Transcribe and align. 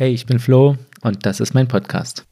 Hey, 0.00 0.14
ich 0.14 0.24
bin 0.24 0.38
Flo 0.38 0.78
und 1.02 1.26
das 1.26 1.40
ist 1.40 1.52
mein 1.52 1.68
Podcast. 1.68 2.26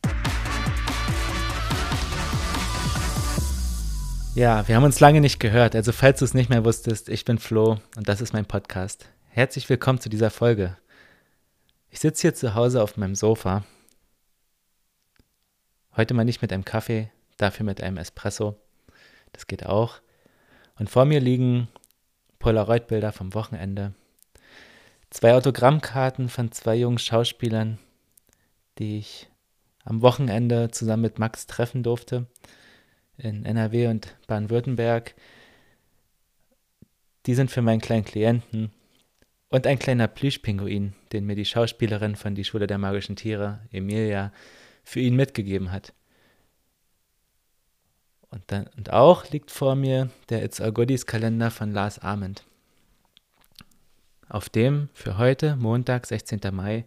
Ja, 4.35 4.67
wir 4.67 4.75
haben 4.75 4.85
uns 4.85 5.01
lange 5.01 5.21
nicht 5.21 5.38
gehört, 5.38 5.76
also 5.76 5.92
falls 5.92 6.20
du 6.20 6.24
es 6.24 6.32
nicht 6.32 6.48
mehr 6.48 6.64
wusstest, 6.64 7.10
ich 7.10 7.26
bin 7.26 7.38
Flo 7.38 7.78
und 7.94 8.08
das 8.08 8.22
ist 8.22 8.32
mein 8.32 8.46
Podcast. 8.46 9.10
Herzlich 9.28 9.68
willkommen 9.68 10.00
zu 10.00 10.08
dieser 10.08 10.30
Folge. 10.30 10.78
Ich 11.90 12.00
sitze 12.00 12.22
hier 12.22 12.34
zu 12.34 12.54
Hause 12.54 12.82
auf 12.82 12.96
meinem 12.96 13.14
Sofa. 13.14 13.67
Heute 15.94 16.14
mal 16.14 16.25
nicht 16.25 16.41
mit 16.41 16.55
einem 16.55 16.64
Kaffee, 16.64 17.11
dafür 17.37 17.66
mit 17.66 17.82
einem 17.82 17.98
Espresso. 17.98 18.57
Das 19.32 19.46
geht 19.46 19.66
auch. 19.66 20.00
Und 20.79 20.89
vor 20.89 21.05
mir 21.05 21.21
liegen 21.21 21.69
Polaroid-Bilder 22.39 23.12
vom 23.12 23.35
Wochenende. 23.35 23.93
Zwei 25.11 25.35
Autogrammkarten 25.35 26.29
von 26.29 26.53
zwei 26.53 26.77
jungen 26.77 26.99
Schauspielern, 26.99 27.79
die 28.79 28.99
ich 28.99 29.29
am 29.85 30.03
Wochenende 30.03 30.71
zusammen 30.71 31.03
mit 31.03 31.19
Max 31.19 31.47
treffen 31.47 31.83
durfte 31.83 32.27
in 33.16 33.45
NRW 33.45 33.89
und 33.89 34.16
Baden-Württemberg. 34.27 35.15
Die 37.27 37.35
sind 37.35 37.51
für 37.51 37.63
meinen 37.63 37.80
kleinen 37.80 38.05
Klienten. 38.05 38.71
Und 39.51 39.66
ein 39.66 39.79
kleiner 39.79 40.09
Plüschpinguin, 40.09 40.95
den 41.13 41.25
mir 41.25 41.35
die 41.35 41.47
Schauspielerin 41.47 42.16
von 42.16 42.35
Die 42.35 42.45
Schule 42.45 42.66
der 42.66 42.79
magischen 42.79 43.16
Tiere, 43.16 43.61
Emilia, 43.73 44.30
für 44.85 45.01
ihn 45.01 45.16
mitgegeben 45.16 45.73
hat. 45.73 45.95
Und, 48.30 48.43
dann, 48.49 48.66
und 48.77 48.93
auch 48.93 49.30
liegt 49.30 49.51
vor 49.51 49.75
mir 49.75 50.11
der 50.29 50.45
It's 50.45 50.61
All 50.61 50.73
Goodies 50.73 51.07
Kalender 51.07 51.51
von 51.51 51.73
Lars 51.73 51.99
Ament, 51.99 52.45
auf 54.28 54.48
dem 54.48 54.88
für 54.92 55.18
heute, 55.18 55.56
Montag, 55.56 56.06
16. 56.06 56.41
Mai, 56.52 56.84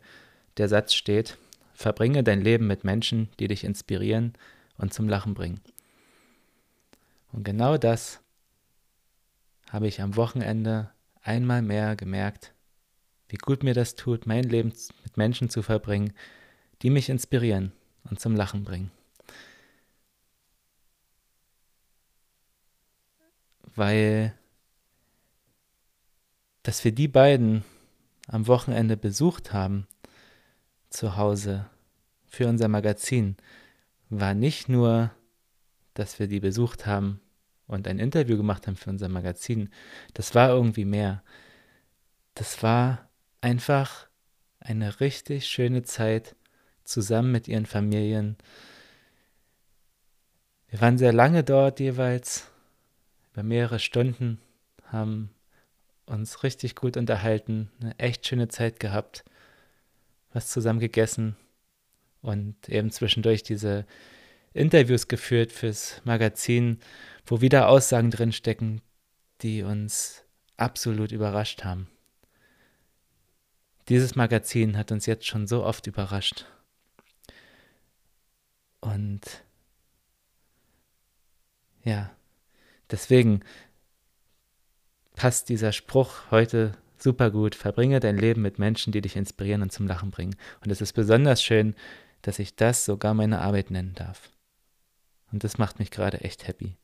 der 0.58 0.68
Satz 0.68 0.94
steht, 0.94 1.38
verbringe 1.74 2.24
dein 2.24 2.42
Leben 2.42 2.68
mit 2.68 2.84
Menschen, 2.84 3.30
die 3.40 3.48
dich 3.48 3.64
inspirieren 3.64 4.34
und 4.78 4.94
zum 4.94 5.10
Lachen 5.10 5.34
bringen. 5.34 5.62
Und 7.32 7.44
genau 7.44 7.78
das 7.78 8.20
habe 9.70 9.88
ich 9.88 10.02
am 10.02 10.16
Wochenende 10.16 10.92
einmal 11.24 11.62
mehr 11.62 11.96
gemerkt, 11.96 12.54
wie 13.30 13.38
gut 13.38 13.64
mir 13.64 13.74
das 13.74 13.96
tut, 13.96 14.26
mein 14.26 14.44
Leben 14.44 14.74
mit 15.04 15.18
Menschen 15.18 15.50
zu 15.50 15.62
verbringen, 15.62 16.14
die 16.82 16.90
mich 16.90 17.10
inspirieren 17.10 17.72
und 18.10 18.20
zum 18.20 18.36
Lachen 18.36 18.66
bringen. 18.66 18.92
Weil, 23.74 24.34
dass 26.64 26.84
wir 26.84 26.92
die 26.92 27.08
beiden 27.08 27.64
am 28.28 28.48
Wochenende 28.48 28.98
besucht 28.98 29.54
haben, 29.54 29.88
zu 30.90 31.16
Hause, 31.18 31.70
für 32.28 32.48
unser 32.48 32.68
Magazin, 32.68 33.36
war 34.10 34.34
nicht 34.34 34.70
nur, 34.70 35.12
dass 35.94 36.20
wir 36.20 36.28
die 36.28 36.40
besucht 36.40 36.86
haben 36.86 37.20
und 37.68 37.88
ein 37.88 38.00
Interview 38.00 38.38
gemacht 38.38 38.68
haben 38.68 38.76
für 38.76 38.90
unser 38.90 39.10
Magazin. 39.10 39.70
Das 40.14 40.36
war 40.36 40.50
irgendwie 40.50 40.86
mehr. 40.86 41.24
Das 42.36 42.64
war 42.64 43.10
einfach 43.42 44.08
eine 44.60 45.00
richtig 45.00 45.48
schöne 45.48 45.84
Zeit 45.84 46.36
zusammen 46.84 47.32
mit 47.32 47.48
ihren 47.48 47.66
Familien. 47.66 48.38
Wir 50.70 50.80
waren 50.82 50.98
sehr 50.98 51.14
lange 51.14 51.44
dort 51.44 51.80
jeweils, 51.80 52.50
über 53.34 53.44
mehrere 53.44 53.80
Stunden, 53.80 54.40
haben 54.86 55.32
uns 56.12 56.44
richtig 56.44 56.76
gut 56.76 56.98
unterhalten, 56.98 57.72
eine 57.80 57.98
echt 57.98 58.28
schöne 58.28 58.48
Zeit 58.50 58.80
gehabt, 58.80 59.24
was 60.34 60.50
zusammen 60.50 60.80
gegessen 60.80 61.36
und 62.22 62.70
eben 62.70 62.92
zwischendurch 62.92 63.44
diese 63.44 63.86
Interviews 64.54 65.08
geführt 65.08 65.52
fürs 65.52 66.02
Magazin, 66.04 66.80
wo 67.26 67.42
wieder 67.42 67.70
Aussagen 67.70 68.12
drinstecken, 68.12 68.82
die 69.42 69.64
uns 69.64 70.24
absolut 70.58 71.12
überrascht 71.12 71.64
haben. 71.64 71.88
Dieses 73.90 74.16
Magazin 74.16 74.78
hat 74.78 74.92
uns 74.92 75.06
jetzt 75.06 75.26
schon 75.26 75.48
so 75.48 75.64
oft 75.64 75.88
überrascht. 75.88 76.46
Und 78.80 79.44
ja, 81.84 82.12
deswegen 82.90 83.42
passt 85.16 85.50
dieser 85.50 85.72
Spruch 85.72 86.32
heute 86.32 86.74
super 86.98 87.32
gut. 87.32 87.56
Verbringe 87.56 88.00
dein 88.00 88.18
Leben 88.18 88.42
mit 88.42 88.60
Menschen, 88.60 88.92
die 88.92 89.02
dich 89.02 89.16
inspirieren 89.16 89.62
und 89.62 89.72
zum 89.72 89.88
Lachen 89.88 90.12
bringen. 90.12 90.36
Und 90.64 90.72
es 90.72 90.82
ist 90.82 90.94
besonders 90.94 91.42
schön, 91.44 91.76
dass 92.22 92.40
ich 92.40 92.56
das 92.56 92.86
sogar 92.86 93.14
meine 93.14 93.42
Arbeit 93.42 93.72
nennen 93.72 93.94
darf. 93.96 94.30
Und 95.32 95.44
das 95.44 95.58
macht 95.58 95.80
mich 95.80 95.92
gerade 95.92 96.22
echt 96.22 96.48
happy. 96.48 96.78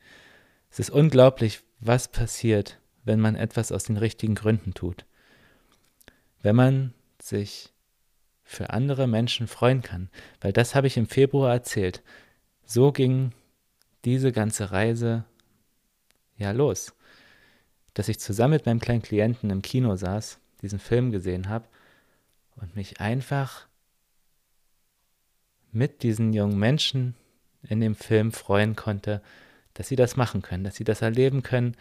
Es 0.71 0.79
ist 0.79 0.89
unglaublich, 0.89 1.61
was 1.79 2.07
passiert, 2.07 2.79
wenn 3.03 3.19
man 3.19 3.35
etwas 3.35 3.71
aus 3.71 3.83
den 3.83 3.97
richtigen 3.97 4.35
Gründen 4.35 4.73
tut. 4.73 5.05
Wenn 6.41 6.55
man 6.55 6.93
sich 7.21 7.73
für 8.43 8.69
andere 8.69 9.07
Menschen 9.07 9.47
freuen 9.47 9.81
kann, 9.81 10.09
weil 10.39 10.53
das 10.53 10.73
habe 10.73 10.87
ich 10.87 10.97
im 10.97 11.07
Februar 11.07 11.51
erzählt. 11.51 12.01
So 12.65 12.91
ging 12.91 13.31
diese 14.05 14.31
ganze 14.31 14.71
Reise 14.71 15.25
ja 16.37 16.51
los, 16.51 16.93
dass 17.97 18.09
ich 18.09 18.19
zusammen 18.19 18.53
mit 18.53 18.67
meinem 18.67 18.79
kleinen 18.79 19.01
Klienten 19.01 19.49
im 19.49 19.63
Kino 19.63 19.95
saß, 19.95 20.37
diesen 20.61 20.77
Film 20.77 21.09
gesehen 21.09 21.49
habe 21.49 21.65
und 22.55 22.75
mich 22.75 23.01
einfach 23.01 23.65
mit 25.71 26.03
diesen 26.03 26.31
jungen 26.31 26.59
Menschen 26.59 27.15
in 27.63 27.79
dem 27.79 27.95
Film 27.95 28.31
freuen 28.31 28.75
konnte, 28.75 29.23
dass 29.73 29.87
sie 29.87 29.95
das 29.95 30.15
machen 30.15 30.43
können, 30.43 30.63
dass 30.63 30.75
sie 30.75 30.83
das 30.83 31.01
erleben 31.01 31.41
können, 31.41 31.75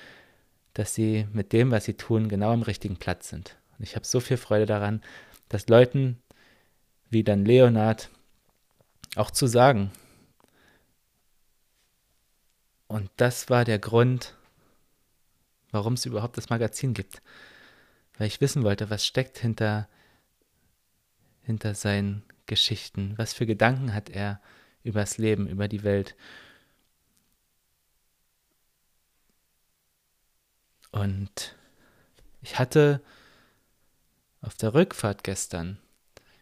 dass 0.72 0.94
sie 0.94 1.27
mit 1.34 1.53
dem, 1.53 1.71
was 1.71 1.84
sie 1.84 1.94
tun, 1.94 2.31
genau 2.31 2.50
am 2.53 2.62
richtigen 2.62 2.97
Platz 2.97 3.28
sind. 3.28 3.59
Und 3.77 3.84
ich 3.84 3.94
habe 3.94 4.06
so 4.06 4.19
viel 4.19 4.38
Freude 4.38 4.65
daran, 4.65 5.03
dass 5.50 5.69
Leuten 5.69 6.16
wie 7.10 7.25
dann 7.25 7.44
Leonard 7.44 8.09
auch 9.16 9.31
zu 9.31 9.47
sagen. 9.47 9.91
Und 12.87 13.10
das 13.19 13.50
war 13.50 13.66
der 13.66 13.78
Grund, 13.78 14.34
warum 15.71 15.94
es 15.94 16.06
überhaupt 16.06 16.37
das 16.37 16.50
Magazin 16.50 16.94
gibt. 16.94 17.22
Weil 18.19 18.28
ich 18.28 18.41
wissen 18.41 18.62
wollte, 18.62 18.91
was 18.91 19.06
steckt 19.06 19.38
hinter, 19.38 19.88
hinter 21.43 21.75
seinen 21.75 22.22
Geschichten, 22.47 23.15
was 23.16 23.34
für 23.34 23.47
Gedanken 23.47 23.93
hat 23.93 24.09
er 24.09 24.41
übers 24.82 25.19
Leben, 25.19 25.49
über 25.49 25.69
die 25.69 25.82
Welt. 25.82 26.15
Und 30.93 31.56
ich 32.41 32.59
hatte 32.59 33.03
auf 34.41 34.54
der 34.54 34.72
Rückfahrt 34.75 35.25
gestern, 35.25 35.78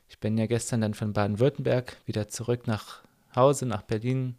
ich 0.08 0.20
bin 0.20 0.38
ja 0.38 0.46
gestern 0.46 0.82
dann 0.82 0.94
von 0.94 1.12
Baden-Württemberg 1.12 1.96
wieder 2.06 2.28
zurück 2.28 2.66
nach 2.66 3.02
Hause, 3.34 3.66
nach 3.66 3.82
Berlin 3.82 4.36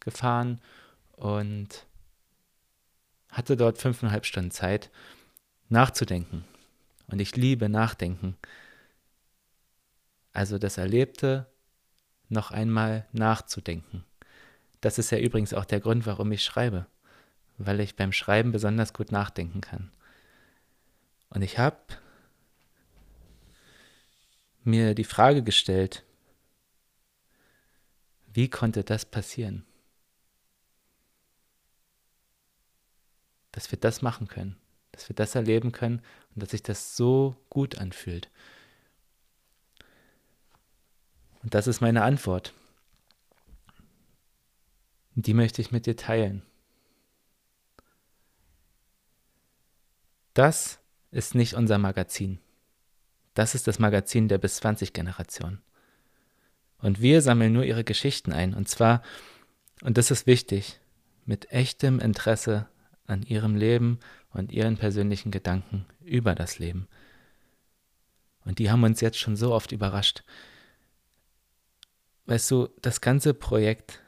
gefahren 0.00 0.60
und 1.12 1.86
hatte 3.36 3.54
dort 3.54 3.76
fünfeinhalb 3.76 4.24
Stunden 4.24 4.50
Zeit 4.50 4.90
nachzudenken. 5.68 6.44
Und 7.08 7.20
ich 7.20 7.36
liebe 7.36 7.68
Nachdenken. 7.68 8.34
Also 10.32 10.58
das 10.58 10.78
Erlebte 10.78 11.46
noch 12.30 12.50
einmal 12.50 13.06
nachzudenken. 13.12 14.04
Das 14.80 14.98
ist 14.98 15.10
ja 15.10 15.18
übrigens 15.18 15.52
auch 15.52 15.66
der 15.66 15.80
Grund, 15.80 16.06
warum 16.06 16.32
ich 16.32 16.42
schreibe, 16.42 16.86
weil 17.58 17.80
ich 17.80 17.94
beim 17.94 18.12
Schreiben 18.12 18.52
besonders 18.52 18.94
gut 18.94 19.12
nachdenken 19.12 19.60
kann. 19.60 19.92
Und 21.28 21.42
ich 21.42 21.58
habe 21.58 21.76
mir 24.64 24.94
die 24.94 25.04
Frage 25.04 25.42
gestellt, 25.42 26.04
wie 28.32 28.48
konnte 28.48 28.82
das 28.82 29.04
passieren? 29.04 29.66
Dass 33.56 33.72
wir 33.72 33.78
das 33.78 34.02
machen 34.02 34.28
können, 34.28 34.54
dass 34.92 35.08
wir 35.08 35.16
das 35.16 35.34
erleben 35.34 35.72
können 35.72 36.02
und 36.34 36.42
dass 36.42 36.50
sich 36.50 36.62
das 36.62 36.94
so 36.94 37.34
gut 37.48 37.78
anfühlt. 37.78 38.30
Und 41.42 41.54
das 41.54 41.66
ist 41.66 41.80
meine 41.80 42.02
Antwort. 42.02 42.52
Die 45.14 45.32
möchte 45.32 45.62
ich 45.62 45.72
mit 45.72 45.86
dir 45.86 45.96
teilen. 45.96 46.42
Das 50.34 50.78
ist 51.10 51.34
nicht 51.34 51.54
unser 51.54 51.78
Magazin. 51.78 52.38
Das 53.32 53.54
ist 53.54 53.66
das 53.66 53.78
Magazin 53.78 54.28
der 54.28 54.36
bis 54.36 54.56
20 54.56 54.92
Generation. 54.92 55.62
Und 56.76 57.00
wir 57.00 57.22
sammeln 57.22 57.54
nur 57.54 57.64
ihre 57.64 57.84
Geschichten 57.84 58.34
ein. 58.34 58.52
Und 58.52 58.68
zwar, 58.68 59.00
und 59.80 59.96
das 59.96 60.10
ist 60.10 60.26
wichtig, 60.26 60.78
mit 61.24 61.50
echtem 61.52 62.00
Interesse 62.00 62.68
an 63.06 63.22
ihrem 63.22 63.56
Leben 63.56 63.98
und 64.32 64.52
ihren 64.52 64.76
persönlichen 64.76 65.30
Gedanken 65.30 65.86
über 66.04 66.34
das 66.34 66.58
Leben. 66.58 66.88
Und 68.44 68.58
die 68.58 68.70
haben 68.70 68.84
uns 68.84 69.00
jetzt 69.00 69.18
schon 69.18 69.36
so 69.36 69.52
oft 69.52 69.72
überrascht. 69.72 70.22
Weißt 72.26 72.50
du, 72.50 72.68
das 72.82 73.00
ganze 73.00 73.34
Projekt, 73.34 74.00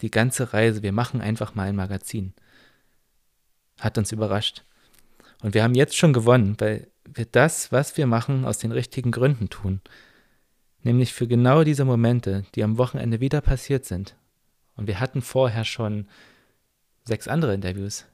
die 0.00 0.10
ganze 0.10 0.52
Reise, 0.52 0.82
wir 0.82 0.92
machen 0.92 1.20
einfach 1.20 1.54
mal 1.54 1.68
ein 1.68 1.76
Magazin, 1.76 2.34
hat 3.80 3.98
uns 3.98 4.12
überrascht. 4.12 4.64
Und 5.42 5.54
wir 5.54 5.62
haben 5.62 5.74
jetzt 5.74 5.96
schon 5.96 6.12
gewonnen, 6.12 6.56
weil 6.58 6.88
wir 7.04 7.26
das, 7.26 7.72
was 7.72 7.96
wir 7.96 8.06
machen, 8.06 8.44
aus 8.44 8.58
den 8.58 8.72
richtigen 8.72 9.10
Gründen 9.10 9.48
tun. 9.48 9.80
Nämlich 10.82 11.12
für 11.12 11.26
genau 11.26 11.64
diese 11.64 11.84
Momente, 11.84 12.44
die 12.54 12.62
am 12.62 12.78
Wochenende 12.78 13.20
wieder 13.20 13.40
passiert 13.40 13.84
sind. 13.84 14.16
Und 14.76 14.86
wir 14.86 15.00
hatten 15.00 15.22
vorher 15.22 15.64
schon 15.64 16.08
sechs 17.04 17.28
andere 17.28 17.54
Interviews, 17.54 18.04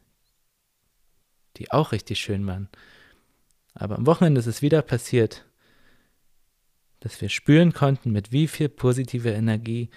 die 1.57 1.71
auch 1.71 1.93
richtig 1.93 2.21
schön 2.21 2.47
waren. 2.47 2.69
Aber 3.75 3.97
am 3.97 4.07
Wochenende 4.07 4.39
ist 4.39 4.47
es 4.47 4.63
wieder 4.63 4.83
passiert, 4.83 5.47
dass 7.01 7.21
wir 7.21 7.29
spüren 7.29 7.73
konnten, 7.73 8.13
mit 8.13 8.33
wie 8.33 8.47
viel 8.47 8.69
positiver 8.69 9.33
Energie 9.33 9.91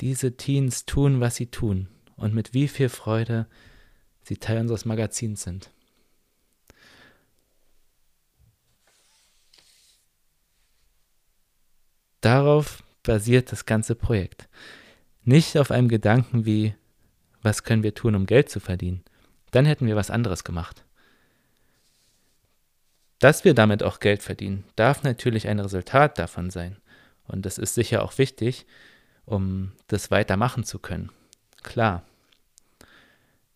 diese 0.00 0.36
Teens 0.36 0.84
tun, 0.84 1.20
was 1.20 1.36
sie 1.36 1.46
tun 1.46 1.88
und 2.16 2.34
mit 2.34 2.54
wie 2.54 2.68
viel 2.68 2.88
Freude 2.88 3.46
sie 4.22 4.36
Teil 4.36 4.60
unseres 4.60 4.84
Magazins 4.84 5.42
sind. 5.42 5.70
Darauf 12.20 12.82
basiert 13.02 13.52
das 13.52 13.64
ganze 13.64 13.94
Projekt. 13.94 14.48
Nicht 15.22 15.56
auf 15.56 15.70
einem 15.70 15.88
Gedanken 15.88 16.44
wie, 16.44 16.74
was 17.42 17.62
können 17.62 17.82
wir 17.82 17.94
tun, 17.94 18.14
um 18.14 18.26
Geld 18.26 18.50
zu 18.50 18.60
verdienen. 18.60 19.04
Dann 19.50 19.66
hätten 19.66 19.86
wir 19.86 19.96
was 19.96 20.10
anderes 20.10 20.44
gemacht. 20.44 20.84
Dass 23.18 23.44
wir 23.44 23.54
damit 23.54 23.82
auch 23.82 24.00
Geld 24.00 24.22
verdienen, 24.22 24.64
darf 24.76 25.02
natürlich 25.02 25.48
ein 25.48 25.58
Resultat 25.58 26.18
davon 26.18 26.50
sein. 26.50 26.76
Und 27.26 27.44
das 27.46 27.58
ist 27.58 27.74
sicher 27.74 28.02
auch 28.02 28.16
wichtig, 28.18 28.66
um 29.24 29.72
das 29.88 30.10
weitermachen 30.10 30.64
zu 30.64 30.78
können. 30.78 31.10
Klar. 31.62 32.04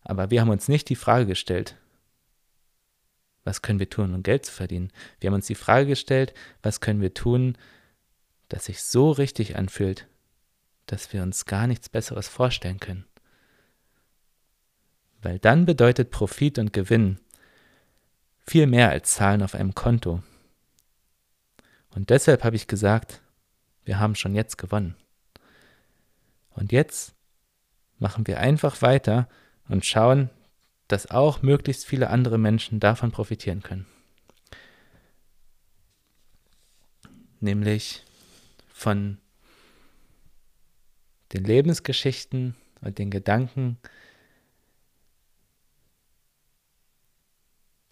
Aber 0.03 0.31
wir 0.31 0.41
haben 0.41 0.49
uns 0.49 0.67
nicht 0.67 0.89
die 0.89 0.95
Frage 0.95 1.25
gestellt, 1.25 1.77
was 3.45 3.61
können 3.61 3.79
wir 3.79 3.89
tun, 3.89 4.13
um 4.13 4.23
Geld 4.23 4.45
zu 4.45 4.51
verdienen? 4.51 4.91
Wir 5.19 5.29
haben 5.29 5.35
uns 5.35 5.47
die 5.47 5.55
Frage 5.55 5.87
gestellt, 5.87 6.33
was 6.61 6.81
können 6.81 7.01
wir 7.01 7.13
tun, 7.13 7.57
dass 8.49 8.65
sich 8.65 8.81
so 8.83 9.11
richtig 9.11 9.57
anfühlt, 9.57 10.07
dass 10.85 11.11
wir 11.13 11.23
uns 11.23 11.45
gar 11.45 11.67
nichts 11.67 11.89
Besseres 11.89 12.27
vorstellen 12.27 12.79
können. 12.79 13.05
Weil 15.23 15.39
dann 15.39 15.65
bedeutet 15.65 16.11
Profit 16.11 16.59
und 16.59 16.73
Gewinn 16.73 17.19
viel 18.45 18.67
mehr 18.67 18.89
als 18.89 19.15
Zahlen 19.15 19.41
auf 19.41 19.55
einem 19.55 19.73
Konto. 19.73 20.21
Und 21.91 22.09
deshalb 22.09 22.43
habe 22.43 22.57
ich 22.57 22.67
gesagt, 22.67 23.21
wir 23.85 23.99
haben 23.99 24.15
schon 24.15 24.35
jetzt 24.35 24.57
gewonnen. 24.57 24.95
Und 26.51 26.71
jetzt 26.71 27.15
machen 27.99 28.27
wir 28.27 28.39
einfach 28.39 28.81
weiter 28.81 29.29
und 29.69 29.85
schauen, 29.85 30.29
dass 30.89 31.09
auch 31.09 31.41
möglichst 31.41 31.85
viele 31.85 32.09
andere 32.09 32.37
Menschen 32.37 32.81
davon 32.81 33.11
profitieren 33.11 33.63
können. 33.63 33.85
Nämlich 37.39 38.03
von 38.73 39.19
den 41.31 41.45
Lebensgeschichten 41.45 42.55
und 42.81 42.97
den 42.97 43.09
Gedanken 43.09 43.77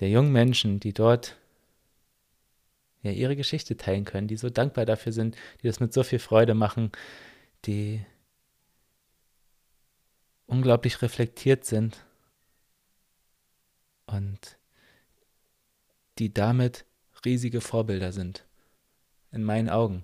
der 0.01 0.09
jungen 0.09 0.31
Menschen, 0.31 0.80
die 0.80 0.94
dort 0.94 1.38
ja 3.03 3.12
ihre 3.12 3.36
Geschichte 3.36 3.77
teilen 3.77 4.03
können, 4.03 4.27
die 4.27 4.36
so 4.36 4.50
dankbar 4.50 4.86
dafür 4.86 5.13
sind, 5.13 5.38
die 5.62 5.68
das 5.68 5.80
mit 5.80 5.94
so 5.94 6.03
viel 6.03 6.19
Freude 6.19 6.56
machen, 6.56 6.92
die 7.65 8.03
unglaublich 10.48 11.01
reflektiert 11.01 11.65
sind 11.65 12.03
und 14.07 14.57
die 16.18 16.33
damit 16.33 16.86
riesige 17.24 17.62
Vorbilder 17.62 18.12
sind. 18.12 18.45
In 19.31 19.44
meinen 19.44 19.69
Augen. 19.69 20.03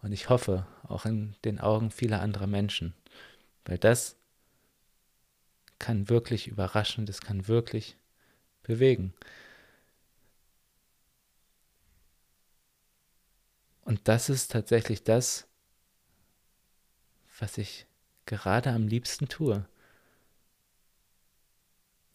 Und 0.00 0.12
ich 0.12 0.30
hoffe 0.30 0.66
auch 0.84 1.04
in 1.04 1.34
den 1.44 1.60
Augen 1.60 1.90
vieler 1.90 2.22
anderer 2.22 2.46
Menschen. 2.46 2.94
Weil 3.64 3.76
das 3.76 4.16
kann 5.78 6.08
wirklich 6.08 6.46
überraschen, 6.48 7.04
das 7.06 7.20
kann 7.20 7.48
wirklich 7.48 7.96
bewegen. 8.62 9.12
Und 13.84 14.08
das 14.08 14.28
ist 14.28 14.52
tatsächlich 14.52 15.02
das, 15.04 15.46
was 17.38 17.58
ich 17.58 17.86
gerade 18.26 18.70
am 18.70 18.86
liebsten 18.86 19.28
tue. 19.28 19.66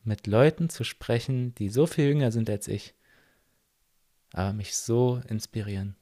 Mit 0.04 0.26
Leuten 0.26 0.70
zu 0.70 0.84
sprechen, 0.84 1.54
die 1.56 1.70
so 1.70 1.86
viel 1.86 2.08
jünger 2.08 2.32
sind 2.32 2.50
als 2.50 2.68
ich, 2.68 2.94
aber 4.32 4.54
mich 4.54 4.78
so 4.78 5.22
inspirieren. 5.28 5.98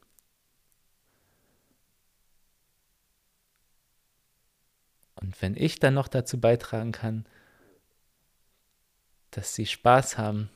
Und 5.15 5.41
wenn 5.41 5.55
ich 5.55 5.79
dann 5.79 5.95
noch 5.95 6.07
dazu 6.07 6.39
beitragen 6.39 6.91
kann, 6.91 7.25
dass 9.35 9.53
sie 9.53 9.65
Spaß 9.65 10.17
haben 10.17 10.49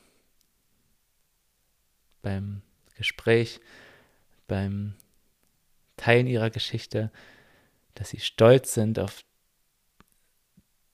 beim 2.22 2.62
Gespräch, 2.94 3.60
beim 4.48 4.94
Teilen 5.98 6.26
ihrer 6.26 6.48
Geschichte, 6.48 7.10
dass 7.94 8.08
sie 8.08 8.20
stolz 8.20 8.72
sind 8.72 8.98
auf, 8.98 9.22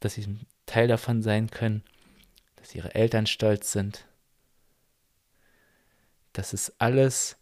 dass 0.00 0.14
sie 0.14 0.22
ein 0.22 0.46
Teil 0.66 0.88
davon 0.88 1.22
sein 1.22 1.48
können, 1.48 1.84
dass 2.56 2.74
ihre 2.74 2.92
Eltern 2.96 3.28
stolz 3.28 3.70
sind, 3.70 4.04
dass 6.32 6.52
es 6.52 6.74
alles 6.80 7.36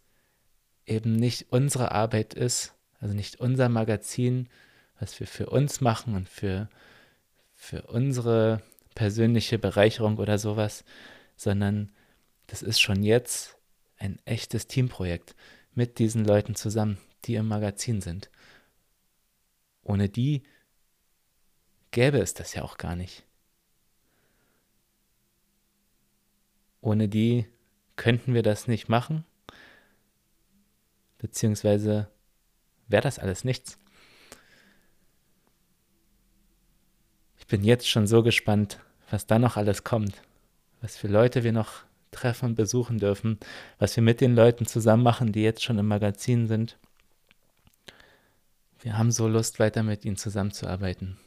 eben 0.85 1.15
nicht 1.15 1.51
unsere 1.51 1.91
Arbeit 1.91 2.35
ist, 2.35 2.75
also 2.99 3.15
nicht 3.15 3.37
unser 3.39 3.67
Magazin, 3.67 4.47
was 4.99 5.19
wir 5.19 5.25
für 5.25 5.47
uns 5.47 5.81
machen 5.81 6.13
und 6.13 6.29
für, 6.29 6.69
für 7.55 7.81
unsere 7.87 8.61
persönliche 8.95 9.59
Bereicherung 9.59 10.17
oder 10.17 10.37
sowas, 10.37 10.83
sondern 11.35 11.93
das 12.47 12.61
ist 12.61 12.79
schon 12.79 13.03
jetzt 13.03 13.57
ein 13.97 14.19
echtes 14.25 14.67
Teamprojekt 14.67 15.35
mit 15.73 15.99
diesen 15.99 16.25
Leuten 16.25 16.55
zusammen, 16.55 16.97
die 17.25 17.35
im 17.35 17.47
Magazin 17.47 18.01
sind. 18.01 18.29
Ohne 19.83 20.09
die 20.09 20.43
gäbe 21.91 22.19
es 22.19 22.33
das 22.33 22.53
ja 22.53 22.63
auch 22.63 22.77
gar 22.77 22.95
nicht. 22.95 23.23
Ohne 26.81 27.09
die 27.09 27.45
könnten 27.95 28.33
wir 28.33 28.43
das 28.43 28.67
nicht 28.67 28.89
machen, 28.89 29.25
beziehungsweise 31.17 32.09
wäre 32.87 33.01
das 33.01 33.19
alles 33.19 33.43
nichts. 33.43 33.79
Ich 37.45 37.49
bin 37.49 37.63
jetzt 37.63 37.87
schon 37.87 38.07
so 38.07 38.23
gespannt, 38.23 38.79
was 39.11 39.27
da 39.27 39.37
noch 39.37 39.55
alles 39.55 39.83
kommt, 39.83 40.23
was 40.81 40.97
für 40.97 41.07
Leute 41.07 41.43
wir 41.43 41.51
noch 41.51 41.83
treffen 42.09 42.45
und 42.47 42.55
besuchen 42.55 42.97
dürfen, 42.97 43.39
was 43.77 43.95
wir 43.95 44.01
mit 44.01 44.19
den 44.19 44.33
Leuten 44.33 44.65
zusammen 44.65 45.03
machen, 45.03 45.31
die 45.31 45.43
jetzt 45.43 45.63
schon 45.63 45.77
im 45.77 45.87
Magazin 45.87 46.47
sind. 46.47 46.75
Wir 48.81 48.97
haben 48.97 49.11
so 49.11 49.27
Lust, 49.27 49.59
weiter 49.59 49.83
mit 49.83 50.05
ihnen 50.05 50.17
zusammenzuarbeiten, 50.17 51.19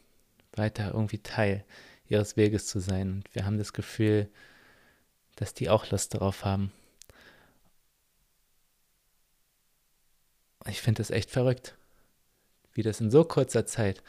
weiter 0.56 0.88
irgendwie 0.92 1.18
Teil 1.18 1.64
ihres 2.08 2.36
Weges 2.36 2.66
zu 2.66 2.80
sein. 2.80 3.12
Und 3.12 3.34
wir 3.36 3.46
haben 3.46 3.56
das 3.56 3.72
Gefühl, 3.72 4.28
dass 5.36 5.54
die 5.54 5.70
auch 5.70 5.88
Lust 5.92 6.14
darauf 6.14 6.44
haben. 6.44 6.72
Ich 10.66 10.80
finde 10.80 10.98
das 10.98 11.12
echt 11.12 11.30
verrückt, 11.30 11.76
wie 12.72 12.82
das 12.82 13.00
in 13.00 13.12
so 13.12 13.22
kurzer 13.22 13.66
Zeit 13.66 14.02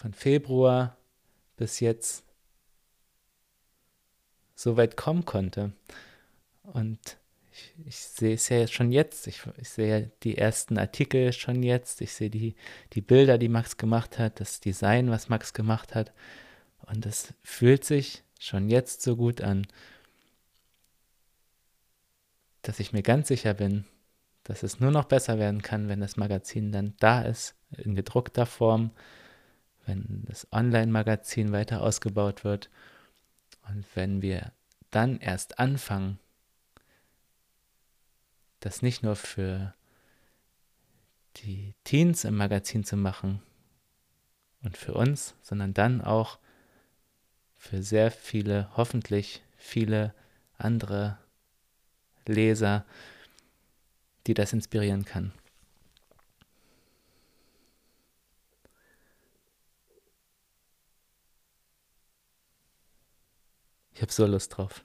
von 0.00 0.14
Februar 0.14 0.96
bis 1.58 1.80
jetzt 1.80 2.24
so 4.54 4.78
weit 4.78 4.96
kommen 4.96 5.26
konnte. 5.26 5.72
Und 6.62 7.18
ich, 7.52 7.74
ich 7.86 7.96
sehe 7.96 8.34
es 8.34 8.48
ja 8.48 8.66
schon 8.66 8.92
jetzt. 8.92 9.26
Ich, 9.26 9.42
ich 9.58 9.68
sehe 9.68 10.10
die 10.22 10.38
ersten 10.38 10.78
Artikel 10.78 11.34
schon 11.34 11.62
jetzt. 11.62 12.00
Ich 12.00 12.14
sehe 12.14 12.30
die, 12.30 12.54
die 12.94 13.02
Bilder, 13.02 13.36
die 13.36 13.50
Max 13.50 13.76
gemacht 13.76 14.18
hat, 14.18 14.40
das 14.40 14.60
Design, 14.60 15.10
was 15.10 15.28
Max 15.28 15.52
gemacht 15.52 15.94
hat. 15.94 16.14
Und 16.86 17.04
es 17.04 17.34
fühlt 17.42 17.84
sich 17.84 18.22
schon 18.38 18.70
jetzt 18.70 19.02
so 19.02 19.16
gut 19.16 19.42
an, 19.42 19.66
dass 22.62 22.80
ich 22.80 22.94
mir 22.94 23.02
ganz 23.02 23.28
sicher 23.28 23.52
bin, 23.52 23.84
dass 24.44 24.62
es 24.62 24.80
nur 24.80 24.92
noch 24.92 25.04
besser 25.04 25.38
werden 25.38 25.60
kann, 25.60 25.90
wenn 25.90 26.00
das 26.00 26.16
Magazin 26.16 26.72
dann 26.72 26.94
da 27.00 27.20
ist, 27.20 27.54
in 27.76 27.94
gedruckter 27.94 28.46
Form, 28.46 28.92
wenn 29.86 30.24
das 30.26 30.46
Online-Magazin 30.52 31.52
weiter 31.52 31.82
ausgebaut 31.82 32.44
wird 32.44 32.70
und 33.68 33.84
wenn 33.94 34.22
wir 34.22 34.52
dann 34.90 35.18
erst 35.18 35.58
anfangen, 35.58 36.18
das 38.60 38.82
nicht 38.82 39.02
nur 39.02 39.16
für 39.16 39.74
die 41.38 41.74
Teens 41.84 42.24
im 42.24 42.36
Magazin 42.36 42.84
zu 42.84 42.96
machen 42.96 43.40
und 44.62 44.76
für 44.76 44.94
uns, 44.94 45.34
sondern 45.42 45.74
dann 45.74 46.00
auch 46.02 46.38
für 47.56 47.82
sehr 47.82 48.10
viele, 48.10 48.68
hoffentlich 48.76 49.42
viele 49.56 50.14
andere 50.58 51.18
Leser, 52.26 52.84
die 54.26 54.34
das 54.34 54.52
inspirieren 54.52 55.04
kann. 55.04 55.32
Ich 64.00 64.02
habe 64.02 64.12
so 64.14 64.24
Lust 64.24 64.56
drauf. 64.56 64.80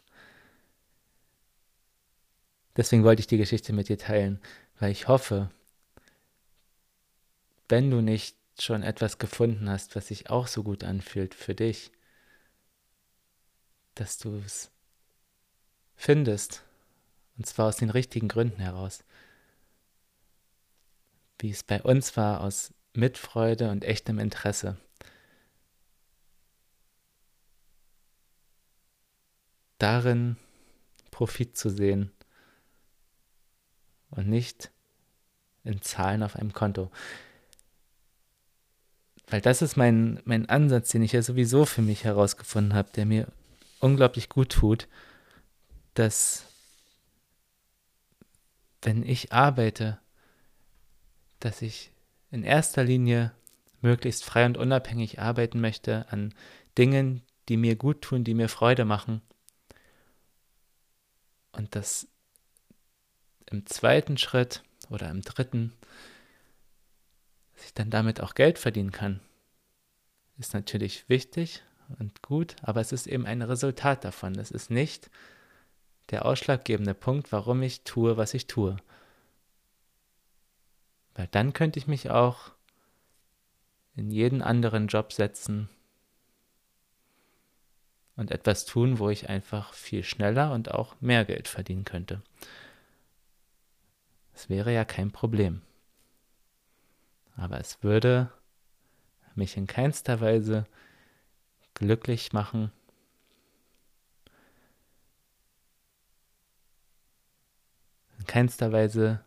Deswegen 2.75 3.05
wollte 3.05 3.21
ich 3.21 3.27
die 3.27 3.37
Geschichte 3.37 3.71
mit 3.71 3.87
dir 3.87 3.97
teilen, 3.97 4.41
weil 4.77 4.91
ich 4.91 5.07
hoffe, 5.07 5.49
wenn 7.69 7.89
du 7.89 8.01
nicht 8.01 8.35
schon 8.59 8.83
etwas 8.83 9.17
gefunden 9.17 9.69
hast, 9.69 9.95
was 9.95 10.07
sich 10.07 10.29
auch 10.29 10.47
so 10.47 10.63
gut 10.63 10.83
anfühlt 10.83 11.33
für 11.33 11.55
dich, 11.55 11.93
dass 13.93 14.17
du 14.17 14.35
es 14.45 14.69
findest, 15.95 16.63
und 17.37 17.47
zwar 17.47 17.69
aus 17.69 17.77
den 17.77 17.91
richtigen 17.91 18.27
Gründen 18.27 18.59
heraus. 18.59 19.05
Wie 21.39 21.51
es 21.51 21.63
bei 21.63 21.81
uns 21.81 22.17
war, 22.17 22.41
aus 22.41 22.73
Mitfreude 22.91 23.71
und 23.71 23.85
echtem 23.85 24.19
Interesse. 24.19 24.75
Darin 29.85 30.35
Profit 31.11 31.55
zu 31.55 31.69
sehen 31.69 32.11
und 34.09 34.27
nicht 34.27 34.71
in 35.63 35.79
Zahlen 35.83 36.23
auf 36.23 36.37
einem 36.37 36.53
Konto. 36.53 36.89
Weil 39.27 39.41
das 39.41 39.61
ist 39.61 39.77
mein, 39.77 40.19
mein 40.25 40.49
Ansatz, 40.49 40.89
den 40.89 41.03
ich 41.03 41.11
ja 41.11 41.21
sowieso 41.21 41.65
für 41.65 41.83
mich 41.83 42.03
herausgefunden 42.03 42.73
habe, 42.73 42.89
der 42.95 43.05
mir 43.05 43.27
unglaublich 43.79 44.27
gut 44.27 44.53
tut, 44.53 44.87
dass 45.93 46.45
wenn 48.81 49.03
ich 49.03 49.33
arbeite, 49.33 49.99
dass 51.39 51.61
ich 51.61 51.91
in 52.31 52.41
erster 52.41 52.83
Linie 52.83 53.33
möglichst 53.81 54.25
frei 54.25 54.47
und 54.47 54.57
unabhängig 54.57 55.19
arbeiten 55.19 55.61
möchte 55.61 56.07
an 56.09 56.33
Dingen, 56.75 57.21
die 57.49 57.57
mir 57.57 57.75
gut 57.75 58.01
tun, 58.01 58.23
die 58.23 58.33
mir 58.33 58.49
Freude 58.49 58.83
machen. 58.83 59.21
Und 61.55 61.75
dass 61.75 62.07
im 63.49 63.65
zweiten 63.65 64.17
Schritt 64.17 64.63
oder 64.89 65.09
im 65.09 65.21
dritten, 65.21 65.73
dass 67.53 67.65
ich 67.65 67.73
dann 67.73 67.89
damit 67.89 68.21
auch 68.21 68.35
Geld 68.35 68.59
verdienen 68.59 68.91
kann, 68.91 69.21
ist 70.37 70.53
natürlich 70.53 71.07
wichtig 71.07 71.63
und 71.99 72.21
gut, 72.21 72.55
aber 72.61 72.81
es 72.81 72.91
ist 72.91 73.07
eben 73.07 73.25
ein 73.25 73.41
Resultat 73.41 74.03
davon. 74.03 74.37
Es 74.37 74.51
ist 74.51 74.69
nicht 74.69 75.09
der 76.09 76.25
ausschlaggebende 76.25 76.93
Punkt, 76.93 77.31
warum 77.31 77.61
ich 77.61 77.83
tue, 77.83 78.17
was 78.17 78.33
ich 78.33 78.47
tue. 78.47 78.75
Weil 81.13 81.27
dann 81.27 81.53
könnte 81.53 81.79
ich 81.79 81.87
mich 81.87 82.09
auch 82.09 82.51
in 83.95 84.11
jeden 84.11 84.41
anderen 84.41 84.87
Job 84.87 85.13
setzen 85.13 85.69
und 88.15 88.31
etwas 88.31 88.65
tun, 88.65 88.99
wo 88.99 89.09
ich 89.09 89.29
einfach 89.29 89.73
viel 89.73 90.03
schneller 90.03 90.53
und 90.53 90.71
auch 90.71 90.95
mehr 91.01 91.25
Geld 91.25 91.47
verdienen 91.47 91.83
könnte. 91.83 92.21
Es 94.33 94.49
wäre 94.49 94.73
ja 94.73 94.85
kein 94.85 95.11
Problem. 95.11 95.61
Aber 97.35 97.59
es 97.59 97.83
würde 97.83 98.31
mich 99.35 99.57
in 99.57 99.67
keinster 99.67 100.21
Weise 100.21 100.65
glücklich 101.73 102.31
machen, 102.31 102.71
in 108.17 108.25
keinster 108.25 108.71
Weise 108.71 109.23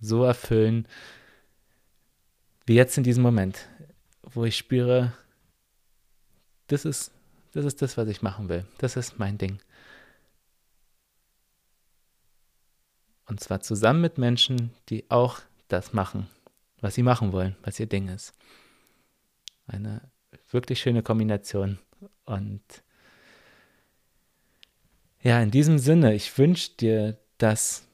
so 0.00 0.24
erfüllen, 0.24 0.88
wie 2.66 2.74
jetzt 2.74 2.98
in 2.98 3.04
diesem 3.04 3.22
Moment, 3.22 3.68
wo 4.22 4.44
ich 4.44 4.56
spüre, 4.56 5.12
das 6.66 6.84
ist, 6.84 7.12
das 7.52 7.64
ist 7.64 7.82
das, 7.82 7.96
was 7.96 8.08
ich 8.08 8.22
machen 8.22 8.48
will. 8.48 8.66
Das 8.78 8.96
ist 8.96 9.18
mein 9.18 9.38
Ding. 9.38 9.60
Und 13.26 13.40
zwar 13.40 13.60
zusammen 13.60 14.00
mit 14.00 14.18
Menschen, 14.18 14.74
die 14.88 15.10
auch 15.10 15.40
das 15.68 15.92
machen, 15.92 16.28
was 16.80 16.94
sie 16.94 17.02
machen 17.02 17.32
wollen, 17.32 17.56
was 17.62 17.78
ihr 17.78 17.86
Ding 17.86 18.08
ist. 18.08 18.34
Eine 19.66 20.02
wirklich 20.50 20.80
schöne 20.80 21.02
Kombination. 21.02 21.78
Und 22.24 22.62
ja, 25.22 25.40
in 25.40 25.50
diesem 25.50 25.78
Sinne, 25.78 26.14
ich 26.14 26.36
wünsche 26.36 26.72
dir, 26.72 27.18
dass, 27.38 27.86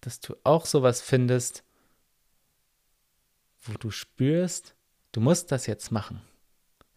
dass 0.00 0.20
du 0.20 0.36
auch 0.44 0.66
sowas 0.66 1.02
findest, 1.02 1.64
wo 3.62 3.74
du 3.74 3.90
spürst, 3.90 4.74
du 5.12 5.20
musst 5.20 5.52
das 5.52 5.66
jetzt 5.66 5.90
machen. 5.90 6.22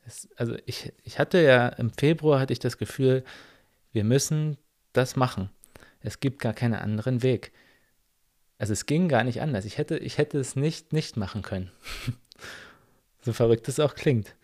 Es, 0.06 0.30
also 0.38 0.56
ich, 0.66 0.94
ich 1.04 1.20
hatte 1.20 1.42
ja 1.42 1.68
im 1.68 1.92
Februar 1.92 2.40
hatte 2.40 2.54
ich 2.54 2.60
das 2.60 2.78
Gefühl, 2.78 3.24
wir 3.92 4.04
müssen 4.04 4.58
das 4.94 5.16
machen. 5.16 5.50
Es 6.02 6.20
gibt 6.20 6.40
gar 6.40 6.54
keinen 6.54 6.76
anderen 6.76 7.24
Weg. 7.24 7.52
Also 8.58 8.74
es 8.74 8.86
ging 8.86 9.10
gar 9.10 9.24
nicht 9.24 9.42
anders. 9.42 9.66
Ich 9.66 9.78
hätte, 9.78 9.98
ich 9.98 10.18
hätte 10.18 10.40
es 10.40 10.56
nicht 10.56 10.94
nicht 10.94 11.18
machen 11.18 11.42
können. 11.42 11.72
so 13.22 13.34
verrückt 13.34 13.68
es 13.68 13.80
auch 13.80 13.96
klingt. 13.96 14.36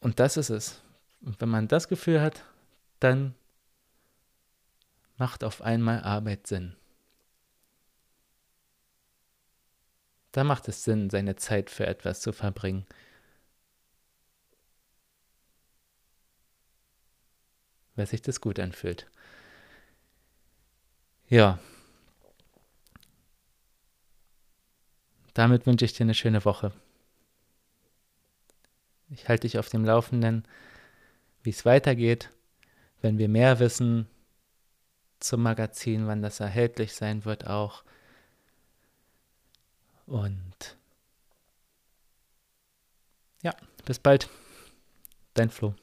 Und 0.00 0.20
das 0.20 0.36
ist 0.36 0.50
es. 0.50 0.80
Und 1.20 1.40
wenn 1.40 1.48
man 1.48 1.68
das 1.68 1.88
Gefühl 1.88 2.20
hat, 2.20 2.44
dann 3.00 3.34
macht 5.16 5.42
auf 5.42 5.62
einmal 5.62 6.02
Arbeit 6.02 6.46
Sinn. 6.46 6.76
Da 10.38 10.44
macht 10.44 10.68
es 10.68 10.84
Sinn, 10.84 11.10
seine 11.10 11.34
Zeit 11.34 11.68
für 11.68 11.84
etwas 11.84 12.20
zu 12.20 12.32
verbringen. 12.32 12.86
weil 17.96 18.06
sich 18.06 18.22
das 18.22 18.40
gut 18.40 18.60
anfühlt. 18.60 19.10
Ja. 21.28 21.58
Damit 25.34 25.66
wünsche 25.66 25.84
ich 25.84 25.94
dir 25.94 26.04
eine 26.04 26.14
schöne 26.14 26.44
Woche. 26.44 26.70
Ich 29.10 29.28
halte 29.28 29.40
dich 29.40 29.58
auf 29.58 29.70
dem 29.70 29.84
Laufenden, 29.84 30.46
wie 31.42 31.50
es 31.50 31.64
weitergeht. 31.64 32.30
Wenn 33.00 33.18
wir 33.18 33.28
mehr 33.28 33.58
wissen 33.58 34.06
zum 35.18 35.42
Magazin, 35.42 36.06
wann 36.06 36.22
das 36.22 36.38
erhältlich 36.38 36.94
sein 36.94 37.24
wird 37.24 37.44
auch. 37.44 37.82
Und 40.08 40.78
ja, 43.42 43.52
bis 43.84 43.98
bald. 43.98 44.28
Dein 45.34 45.50
Flo. 45.50 45.74